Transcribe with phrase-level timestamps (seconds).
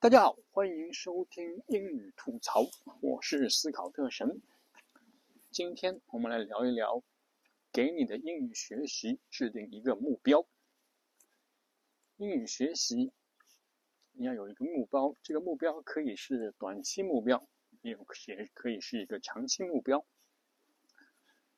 [0.00, 2.62] 大家好，欢迎收听英语吐槽，
[3.00, 4.40] 我是思考特神。
[5.50, 7.02] 今天我们来聊一聊，
[7.72, 10.46] 给你的英语学习制定一个目标。
[12.16, 13.10] 英语学习
[14.12, 17.48] 你要有一个目标，这个目标可以是短期目标，
[17.82, 20.06] 也也可以是一个长期目标。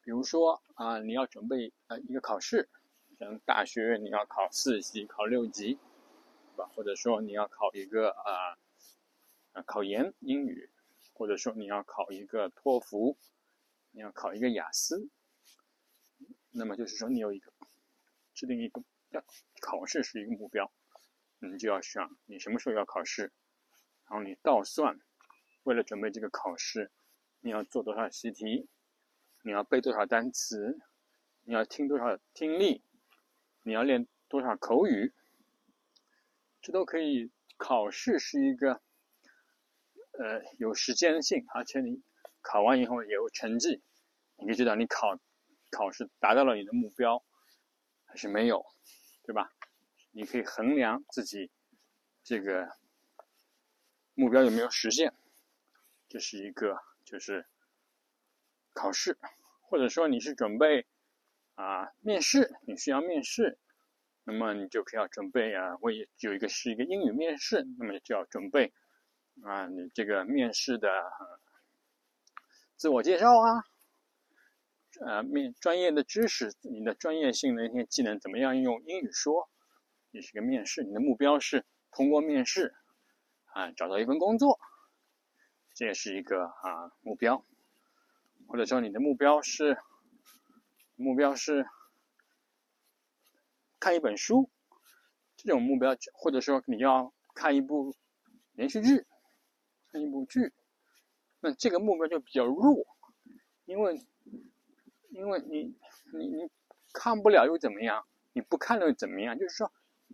[0.00, 2.68] 比如说啊，你要准备呃一个考试，
[3.18, 5.76] 像大学你要考四级、考六级。
[6.66, 8.58] 或者说你要考一个啊
[9.52, 10.70] 啊考研英语，
[11.12, 13.16] 或者说你要考一个托福，
[13.90, 15.08] 你要考一个雅思，
[16.50, 17.52] 那么就是说你有一个
[18.34, 19.24] 制定一个要
[19.60, 20.70] 考试是一个目标，
[21.38, 23.32] 你就要想你什么时候要考试，
[24.08, 25.00] 然后你倒算，
[25.62, 26.90] 为了准备这个考试，
[27.40, 28.68] 你要做多少习题，
[29.42, 30.78] 你要背多少单词，
[31.42, 32.82] 你要听多少听力，
[33.62, 35.12] 你要练多少口语。
[36.60, 37.30] 这都可以。
[37.60, 38.80] 考试是一个，
[40.12, 42.04] 呃，有时间性，而且你
[42.40, 43.82] 考完以后有成绩，
[44.36, 45.18] 你可以知道你考
[45.72, 47.24] 考试达到了你的目标
[48.04, 48.64] 还是没有，
[49.24, 49.52] 对吧？
[50.12, 51.50] 你可以衡量自己
[52.22, 52.68] 这个
[54.14, 55.12] 目标有没有实现。
[56.08, 57.44] 这是一个就是
[58.72, 59.18] 考试，
[59.62, 60.86] 或者说你是准备
[61.56, 63.58] 啊面试，你需要面试。
[64.30, 68.74] 那么你就可以要准备啊，我也有一个是一个英语面试，那么就要准备
[69.42, 70.90] 啊，你这个面试的
[72.76, 73.64] 自我介绍啊，
[75.00, 79.48] 呃，面专业的知识，你的专业性的一些技能怎么样用英语说？
[80.10, 82.74] 也是个面试，你的目标是通过面试
[83.54, 84.60] 啊找到一份工作，
[85.74, 87.46] 这也是一个啊目标，
[88.46, 89.78] 或者说你的目标是
[90.96, 91.66] 目标是。
[93.88, 94.50] 看一本书，
[95.34, 97.94] 这种目标，或者说你要看一部
[98.52, 99.06] 连续剧，
[99.90, 100.52] 看一部剧，
[101.40, 102.86] 那这个目标就比较弱，
[103.64, 103.98] 因为，
[105.08, 105.74] 因为你
[106.12, 106.50] 你你
[106.92, 108.04] 看不了又怎么样？
[108.34, 109.38] 你不看了又怎么样？
[109.38, 109.72] 就是说，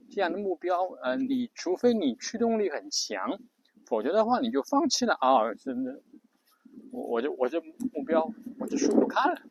[0.08, 3.40] 这样的目标，呃，你除非你驱动力很强，
[3.86, 5.52] 否则的话你就放弃了啊！
[5.54, 6.00] 真的，
[6.92, 9.42] 我我就我这目标，我这书不看了，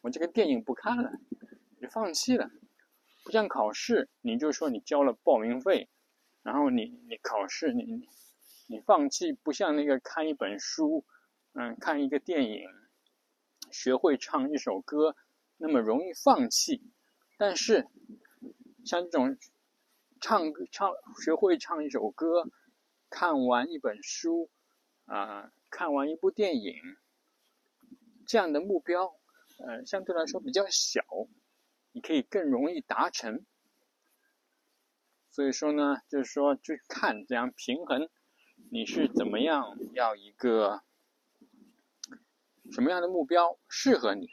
[0.00, 1.12] 我这个电影不看了，
[1.80, 2.50] 就放弃了。
[3.28, 5.90] 不像考试，你就说你交了报名费，
[6.42, 8.08] 然后你你考试你
[8.66, 11.04] 你放弃，不像那个看一本书，
[11.52, 12.66] 嗯，看一个电影，
[13.70, 15.14] 学会唱一首歌
[15.58, 16.80] 那么容易放弃。
[17.36, 17.86] 但是
[18.86, 19.36] 像这种
[20.22, 20.90] 唱唱
[21.22, 22.50] 学会唱一首歌，
[23.10, 24.48] 看完一本书，
[25.04, 26.80] 啊，看完一部电影，
[28.26, 29.14] 这样的目标，
[29.58, 31.04] 呃，相对来说比较小。
[31.92, 33.44] 你可以更容易达成，
[35.30, 38.08] 所以说呢，就是说去看这样平衡，
[38.70, 40.82] 你是怎么样要一个
[42.70, 44.28] 什么样的目标适合你？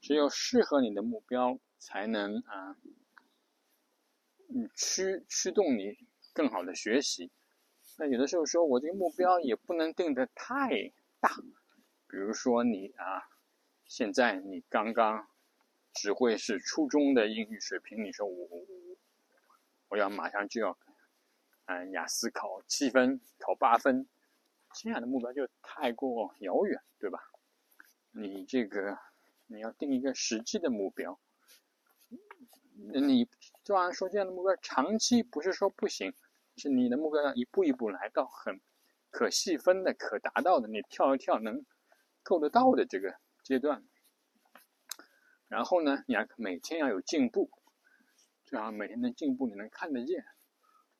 [0.00, 2.76] 只有适合你的目标，才能啊，
[4.48, 5.98] 嗯驱驱动你
[6.32, 7.30] 更好的学习。
[7.98, 11.30] 那有的时候说我这个目标也不能定的太大，
[12.08, 13.28] 比如说你啊，
[13.84, 15.28] 现在你刚刚。
[15.92, 18.66] 只会是初中的英语水平，你说我我
[19.88, 20.78] 我要马上就要，
[21.66, 24.08] 嗯，雅思考七分，考八分，
[24.74, 27.20] 这样的目标就太过遥远，对吧？
[28.10, 28.98] 你这个
[29.46, 31.18] 你要定一个实际的目标，
[32.70, 33.28] 你
[33.64, 36.14] 虽然说这样的目标长期不是说不行，
[36.56, 38.60] 是你的目标要一步一步来到很
[39.10, 41.64] 可细分的、可达到的，你跳一跳能
[42.22, 43.84] 够得到的这个阶段。
[45.52, 47.50] 然后呢，你要每天要有进步，
[48.42, 50.24] 最好每天的进步你能看得见。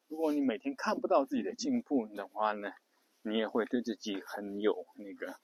[0.08, 2.70] 如果你每天看不到自己的进步的话呢，
[3.22, 5.36] 你也会对自己很有那个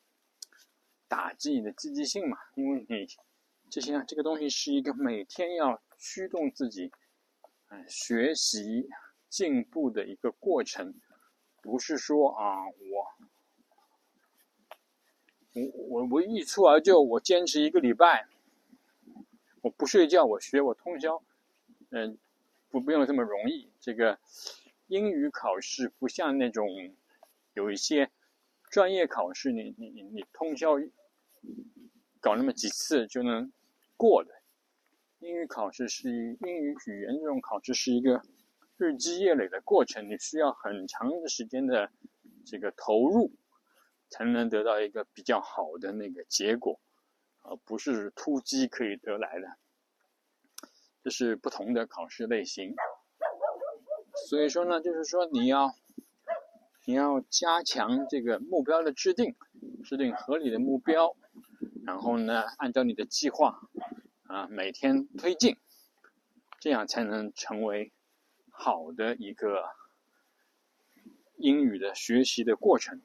[1.08, 2.36] 打击你的积极性嘛。
[2.54, 3.06] 因为你
[3.70, 6.92] 这些这个东西是一个每天要驱动自己
[7.68, 8.90] 嗯学习
[9.30, 10.92] 进步的一个过程，
[11.62, 13.06] 不是说啊我
[15.54, 18.28] 我我我一蹴而就，我坚持一个礼拜。
[19.60, 21.22] 我不睡觉，我学，我通宵，
[21.90, 22.16] 嗯，
[22.70, 23.70] 不不用这么容易。
[23.80, 24.18] 这个
[24.86, 26.68] 英语考试不像那种
[27.54, 28.10] 有一些
[28.70, 30.74] 专业考试，你你你你通宵
[32.20, 33.52] 搞那么几次就能
[33.96, 34.34] 过的。
[35.20, 38.22] 英语考试是英语语言这种考试是一个
[38.76, 41.90] 日积月累的过程，你需要很长的时间的
[42.46, 43.32] 这个投入，
[44.08, 46.78] 才能得到一个比较好的那个结果。
[47.48, 49.56] 而不是突击可以得来的，
[51.02, 52.74] 这是不同的考试类型。
[54.28, 55.74] 所以说呢，就是说你要
[56.84, 59.34] 你要加强这个目标的制定，
[59.84, 61.16] 制定合理的目标，
[61.84, 63.60] 然后呢，按照你的计划
[64.26, 65.56] 啊，每天推进，
[66.60, 67.92] 这样才能成为
[68.50, 69.70] 好的一个
[71.36, 73.00] 英语的学习的过程。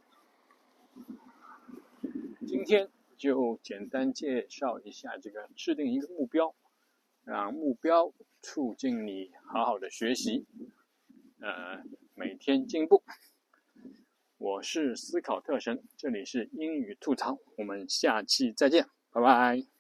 [2.46, 2.90] 今天
[3.24, 6.54] 就简单介绍一下这个制定一个目标，
[7.24, 10.46] 让目标促进你好好的学习，
[11.40, 11.82] 呃，
[12.16, 13.02] 每天进步。
[14.38, 19.73] 我是思考特神，这里是英语吐槽，我们下期再见，拜拜。